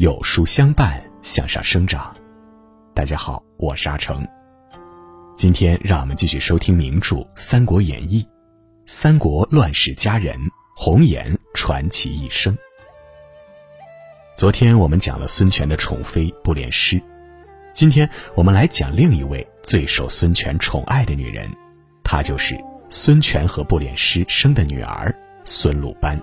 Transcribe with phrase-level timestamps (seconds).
[0.00, 2.16] 有书相伴，向上生长。
[2.94, 4.26] 大家好，我是阿成。
[5.34, 8.22] 今天让我们继续收听名著《三国演义》，
[8.86, 10.38] 三国乱世佳人
[10.74, 12.56] 红颜传奇一生。
[14.38, 16.98] 昨天我们讲了孙权的宠妃不脸诗，
[17.70, 21.46] 今天我们来讲另一位最受孙权宠爱的女人，
[22.02, 26.18] 她就是孙权和不脸诗生的女儿孙鲁班。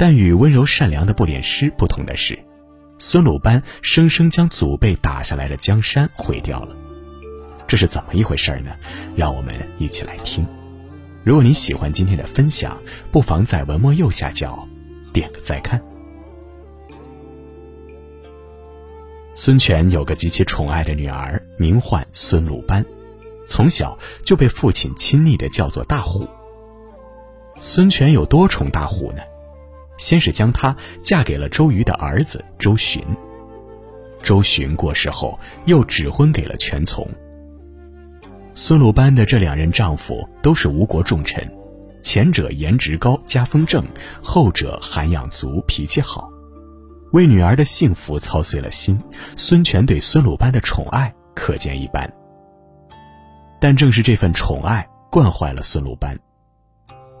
[0.00, 2.38] 但与温柔善良的不脸诗不同的是，
[2.96, 6.74] 孙鲁班生生将祖辈打下来的江山毁掉了。
[7.66, 8.70] 这是怎么一回事呢？
[9.14, 10.46] 让我们一起来听。
[11.22, 12.80] 如果你喜欢今天的分享，
[13.12, 14.66] 不妨在文末右下角
[15.12, 15.78] 点个再看。
[19.34, 22.82] 孙权有个极其宠爱的女儿，名唤孙鲁班，
[23.46, 26.26] 从小就被父亲亲昵的叫做大虎。
[27.60, 29.20] 孙权有多宠大虎呢？
[30.00, 33.04] 先是将她嫁给了周瑜的儿子周循。
[34.22, 37.06] 周循过世后，又指婚给了全琮。
[38.54, 41.46] 孙鲁班的这两任丈夫都是吴国重臣，
[42.02, 43.84] 前者颜值高、家风正，
[44.22, 46.28] 后者涵养足、脾气好，
[47.12, 48.98] 为女儿的幸福操碎了心。
[49.36, 52.10] 孙权对孙鲁班的宠爱可见一斑。
[53.60, 56.18] 但正是这份宠爱惯坏了孙鲁班。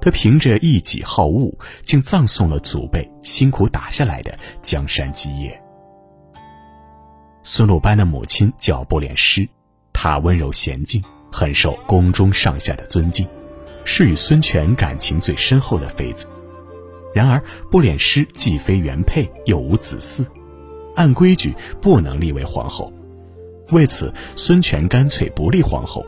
[0.00, 1.52] 他凭着一己好恶，
[1.84, 5.60] 竟葬送了祖辈辛苦打下来的江山基业。
[7.42, 9.48] 孙鲁班的母亲叫不脸诗，
[9.92, 13.26] 她温柔娴静，很受宫中上下的尊敬，
[13.84, 16.26] 是与孙权感情最深厚的妃子。
[17.14, 20.24] 然而，不脸诗既非原配，又无子嗣，
[20.94, 22.92] 按规矩不能立为皇后。
[23.70, 26.04] 为此，孙权干脆不立皇后，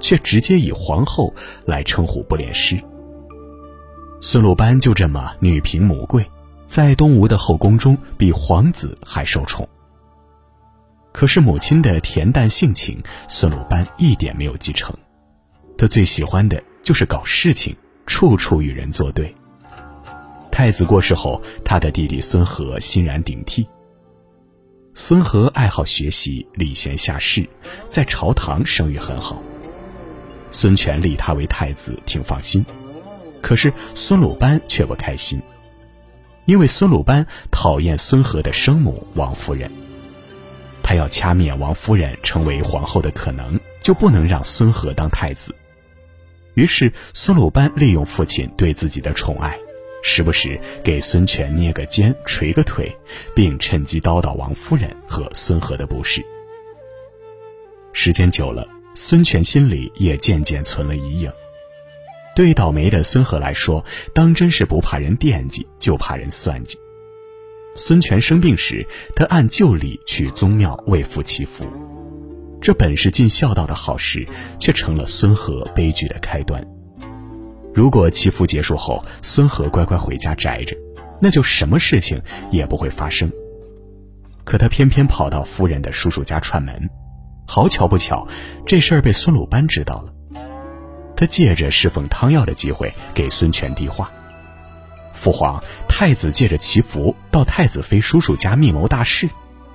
[0.00, 1.34] 却直接以皇后
[1.66, 2.80] 来称呼不脸诗。
[4.20, 6.28] 孙鲁班就这么女凭母贵，
[6.66, 9.68] 在东吴的后宫中比皇子还受宠。
[11.12, 14.92] 可是母亲的恬淡性情，孙鲁班一点没有继承。
[15.76, 17.76] 他最喜欢的就是搞事情，
[18.06, 19.32] 处处与人作对。
[20.50, 23.68] 太子过世后，他的弟弟孙和欣然顶替。
[24.94, 27.48] 孙和爱好学习，礼贤下士，
[27.88, 29.40] 在朝堂声誉很好。
[30.50, 32.64] 孙权立他为太子，挺放心。
[33.40, 35.40] 可是孙鲁班却不开心，
[36.44, 39.70] 因为孙鲁班讨厌孙和的生母王夫人，
[40.82, 45.54] 他要掐灭王夫人成为皇后的可能，就不能让孙和当太子。
[46.54, 49.56] 于是孙鲁班利用父亲对自己的宠爱，
[50.02, 52.90] 时不时给孙权捏个肩、捶个腿，
[53.34, 56.24] 并趁机叨叨王夫人和孙和的不是。
[57.92, 61.30] 时间久了，孙权心里也渐渐存了疑影。
[62.38, 63.84] 对倒霉的孙和来说，
[64.14, 66.78] 当真是不怕人惦记，就怕人算计。
[67.74, 71.66] 孙权生病时，他按旧礼去宗庙为父祈福，
[72.60, 74.24] 这本是尽孝道的好事，
[74.56, 76.64] 却成了孙和悲剧的开端。
[77.74, 80.76] 如果祈福结束后，孙和乖乖回家宅着，
[81.20, 82.22] 那就什么事情
[82.52, 83.28] 也不会发生。
[84.44, 86.88] 可他偏偏跑到夫人的叔叔家串门，
[87.48, 88.28] 好巧不巧，
[88.64, 90.14] 这事儿被孙鲁班知道了。
[91.18, 94.08] 他借着侍奉汤药的机会给孙权递话
[95.12, 99.28] ：“父皇，太子借着祈福到太子妃叔叔家密谋大事，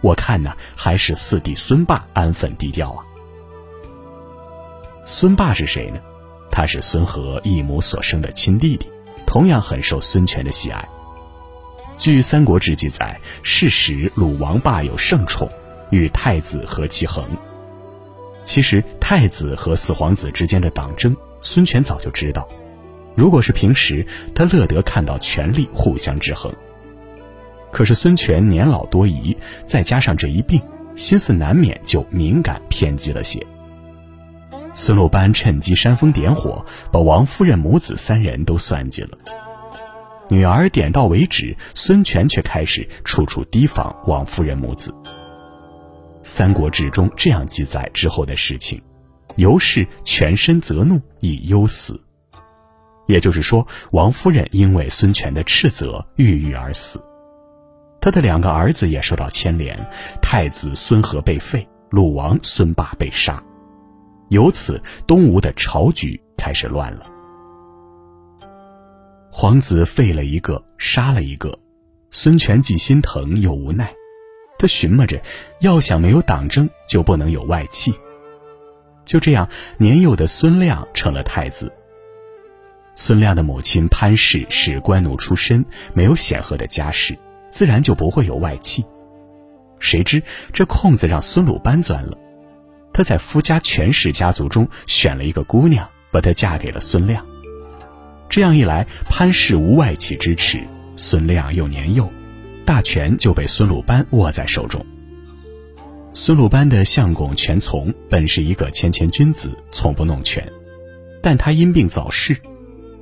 [0.00, 3.04] 我看呢，还是四弟孙霸安分低调啊。”
[5.06, 6.00] 孙霸是谁呢？
[6.50, 8.90] 他是孙和异母所生的亲弟弟，
[9.24, 10.88] 同样很受孙权的喜爱。
[11.96, 15.48] 据《三国志》记载，是时鲁王霸有圣宠，
[15.90, 17.24] 与太子何其衡。
[18.44, 21.16] 其实太子和四皇子之间的党争。
[21.40, 22.48] 孙权早就知道，
[23.14, 26.52] 如果是平时，他乐得看到权力互相制衡。
[27.70, 30.60] 可是孙权年老多疑，再加上这一病，
[30.96, 33.44] 心思难免就敏感偏激了些。
[34.74, 39.18] 孙鲁班趁机煽风点火，把王夫人母子三人都算计了。
[40.30, 44.90] 女儿点到为止，孙权却开始处处提防王夫人母子。
[46.22, 48.80] 《三国志》中这样记载之后的事情。
[49.38, 51.98] 尤氏全身则怒，以忧死。
[53.06, 57.00] 也就是说，王夫人因为孙权的斥责郁郁而死，
[58.00, 59.78] 他的两个儿子也受到牵连，
[60.20, 63.42] 太子孙和被废，鲁王孙霸被杀，
[64.28, 67.06] 由此东吴的朝局开始乱了。
[69.30, 71.56] 皇子废了一个，杀了一个，
[72.10, 73.94] 孙权既心疼又无奈，
[74.58, 75.22] 他寻摸着，
[75.60, 77.94] 要想没有党争，就不能有外戚。
[79.08, 81.72] 就这样，年幼的孙亮成了太子。
[82.94, 85.64] 孙亮的母亲潘氏是官奴出身，
[85.94, 87.18] 没有显赫的家世，
[87.50, 88.84] 自然就不会有外戚。
[89.80, 90.22] 谁知
[90.52, 92.18] 这空子让孙鲁班钻了，
[92.92, 97.24] 他在夫家权势家族中选了一个姑娘，把她嫁给了孙亮。
[98.28, 100.60] 这样一来，潘氏无外戚支持，
[100.96, 102.12] 孙亮又年幼，
[102.66, 104.84] 大权就被孙鲁班握在手中。
[106.14, 110.46] 孙鲁班的相公全从本是一个谦谦君子，从不弄权，
[111.22, 112.36] 但他因病早逝，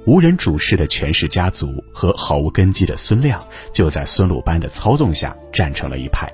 [0.05, 3.43] 无人主事的权氏家族和毫无根基的孙亮
[3.73, 6.31] 就在孙鲁班的操纵下站成了一派。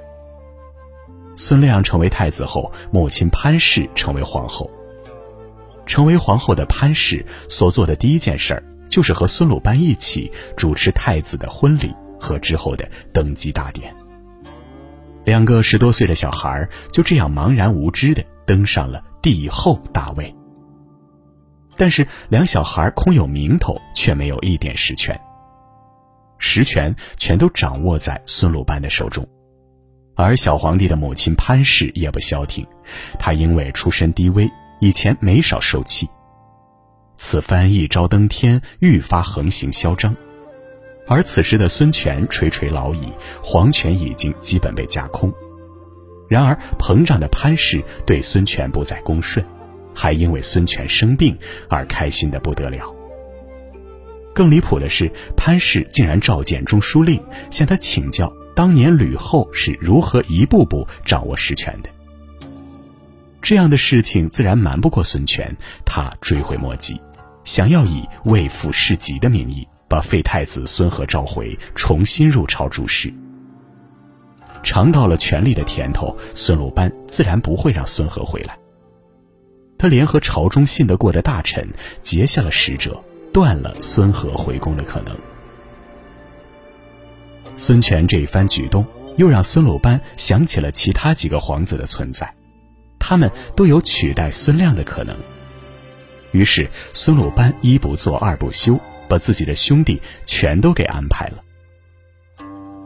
[1.36, 4.70] 孙亮成为太子后，母亲潘氏成为皇后。
[5.86, 13.94] 成为皇后的潘氏所做的第一件事儿，就是和孙鲁班一起主持太子的婚礼和之后的登基大典。
[15.24, 20.34] 两个十多岁的小孩就这样茫然无知的登上了帝后大位。
[21.76, 25.18] 但是两小孩空有名头，却没有一点实权。
[26.38, 29.26] 实权全都掌握在孙鲁班的手中。
[30.14, 32.66] 而小皇帝的母亲潘氏也不消停，
[33.18, 36.06] 她因为出身低微，以前没少受气。
[37.16, 40.14] 此番一朝登天，愈发横行嚣张。
[41.12, 43.12] 而此时的孙权垂垂老矣，
[43.42, 45.30] 皇权已经基本被架空。
[46.26, 49.44] 然而膨胀的潘氏对孙权不再恭顺，
[49.94, 51.36] 还因为孙权生病
[51.68, 52.90] 而开心的不得了。
[54.32, 58.32] 更离谱的是，潘氏竟然召见中书令，向他请教。
[58.56, 61.90] 当年吕后是如何一步步掌握实权的？
[63.42, 65.54] 这样的事情自然瞒不过孙权，
[65.84, 66.98] 他追悔莫及，
[67.44, 73.12] 想要以为父事急的名义把废太子孙和召回，重新入朝主事。
[74.62, 78.58] 尝到了权力的甜头，孙鲁班自然不会让孙和回来。
[79.76, 81.68] 他联合朝中信得过的大臣，
[82.00, 83.04] 结下了使者，
[83.34, 85.14] 断了孙和回宫的可能。
[87.58, 88.86] 孙权这一番举动，
[89.18, 92.32] 又让孙鲁班想起了其他几个皇子的存在，
[92.98, 95.14] 他们都有取代孙亮的可能。
[96.30, 98.80] 于是，孙鲁班一不做二不休，
[99.12, 101.44] 把自己的兄弟全都给安排了。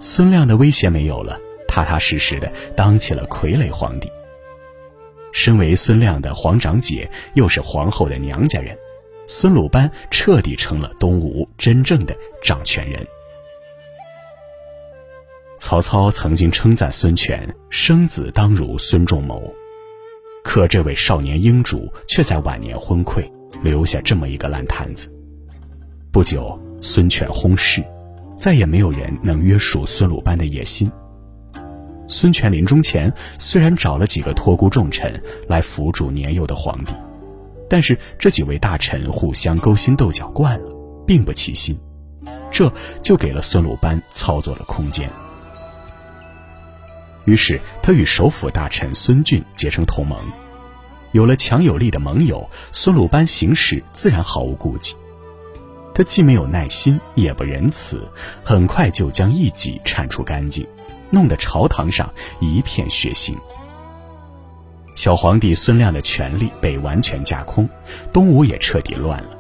[0.01, 1.39] 孙亮的威胁没有了，
[1.69, 4.11] 踏踏实实的当起了傀儡皇帝。
[5.31, 8.77] 身为孙亮的皇长姐，又是皇后的娘家人，
[9.29, 13.07] 孙鲁班彻底成了东吴真正的掌权人。
[15.61, 19.55] 曹操曾经称赞孙权生子当如孙仲谋，
[20.43, 23.31] 可这位少年英主却在晚年昏聩，
[23.63, 25.09] 留下这么一个烂摊子。
[26.17, 27.85] 不久，孙权薨逝，
[28.39, 30.91] 再也没有人能约束孙鲁班的野心。
[32.09, 36.95] 孙权临终前虽然找了几个托孤重臣来辅助年幼的皇帝，
[37.69, 40.71] 但是这几位大臣互相勾心斗角惯了，
[41.07, 41.79] 并不齐心，
[42.51, 42.73] 这
[43.03, 45.11] 就给了孙鲁班操作的空间。
[47.27, 50.19] 于是，他与首辅大臣孙俊结成同盟。
[51.13, 54.97] 有了强有力的盟友，孙鲁班行事自然毫无顾忌。
[55.97, 58.07] 他既没有耐心，也不仁慈，
[58.45, 60.67] 很快就将异己铲除干净，
[61.09, 63.35] 弄得朝堂上一片血腥。
[64.95, 67.67] 小皇帝孙亮的权力被完全架空，
[68.13, 69.31] 东吴也彻底乱了。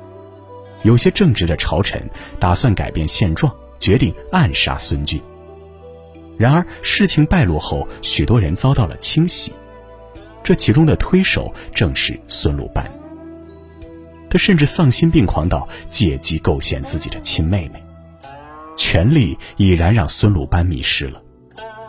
[0.82, 2.02] 有些正直的朝臣
[2.40, 5.20] 打算改变现状，决定暗杀孙俊。
[6.38, 9.52] 然而事情败露后，许多人遭到了清洗，
[10.42, 12.90] 这其中的推手正是孙鲁班。
[14.36, 17.82] 他甚至丧心病狂到借机构陷自己的亲妹妹，
[18.76, 21.22] 权力已然让孙鲁班迷失了，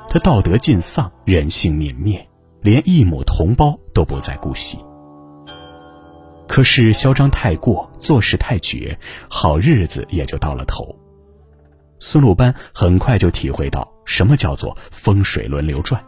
[0.07, 2.25] 他道德尽丧，人性泯灭，
[2.61, 4.79] 连一母同胞都不再顾惜。
[6.47, 10.97] 可是嚣张太过，做事太绝，好日子也就到了头。
[11.99, 16.01] 孙鲁班很快就体会到什么叫做风水轮流转。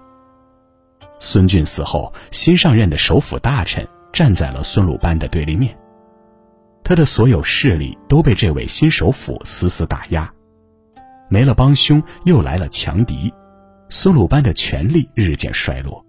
[1.19, 5.77] 孙俊死后，新上任的首辅大臣站在了孙鲁班的对立面，
[6.89, 10.27] 他的所有势力都被这位新首辅死死打压，
[11.29, 13.31] 没了帮凶，又来了强敌，
[13.89, 16.03] 孙鲁班的权力日渐衰落。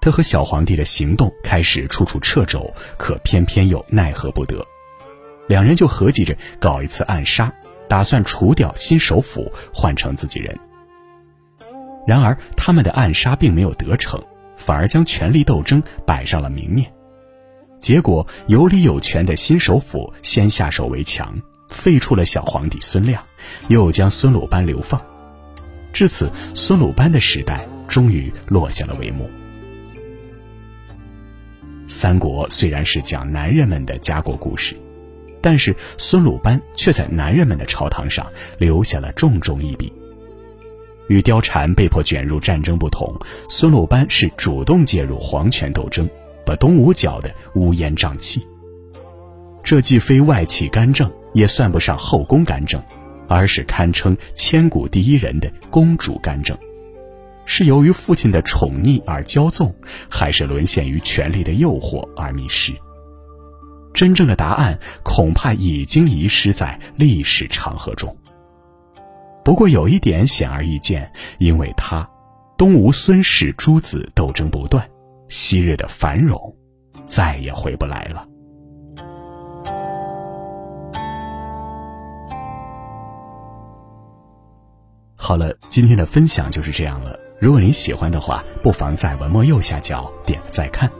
[0.00, 4.64] 他和小皇帝的行动开始处处掣肘，可偏偏又奈何不得，
[5.48, 7.52] 两人就合计着搞一次暗杀。
[7.88, 10.56] 打算除掉新首辅，换成自己人。
[12.06, 14.24] 然而，他们的暗杀并没有得逞，
[14.56, 16.88] 反而将权力斗争摆上了明面。
[17.80, 21.36] 结果，有理有权的新首辅先下手为强，
[21.68, 23.20] 废除了小皇帝孙亮，
[23.68, 25.00] 又将孙鲁班流放。
[25.92, 29.28] 至此，孙鲁班的时代终于落下了帷幕。
[31.88, 34.76] 三国虽然是讲男人们的家国故事。
[35.42, 38.26] 但是孙鲁班却在男人们的朝堂上
[38.58, 39.90] 留下了重重一笔，
[41.08, 43.10] 与貂蝉被迫卷入战争不同，
[43.48, 46.06] 孙鲁班是主动介入皇权斗争，
[46.44, 48.46] 把东吴搅得乌烟瘴气。
[49.62, 52.82] 这既非外戚干政，也算不上后宫干政，
[53.28, 56.56] 而是堪称千古第一人的公主干政。
[57.44, 59.74] 是由于父亲的宠溺而骄纵，
[60.08, 62.72] 还是沦陷于权力的诱惑而迷失？
[63.92, 68.16] 真正的答案恐怕已经遗失在历史长河中。
[69.44, 72.08] 不过有一点显而易见，因为他，
[72.56, 74.88] 东吴孙氏诸子斗争不断，
[75.30, 76.54] 昔日的繁荣
[77.06, 78.26] 再也回不来了。
[85.14, 87.16] 好了，今天的分享就是这样了。
[87.40, 90.90] 如果您喜欢的话，不妨在文末右下角点个再看。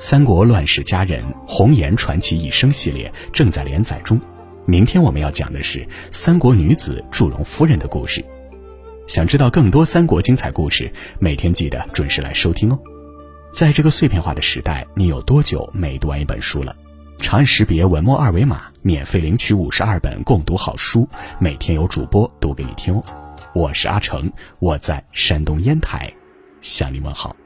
[0.00, 4.20] 三国乱世佳人红颜传奇一生系列正在连载中，
[4.66, 8.24] 明天我们要讲的是三国女子祝融夫人的故事。
[9.06, 12.78] 想知道更多三国精彩故事，每天记得准时来收听哦。
[13.54, 16.74] 在这个碎片化的时代，你有多久没读完一本书了？
[17.20, 21.08] 长按识别文末二维码，免费领取五十二本共读好书，
[21.38, 23.04] 每天有主播读给你听哦。
[23.54, 26.12] 我是阿成，我在山东烟台，
[26.60, 27.36] 向你问好。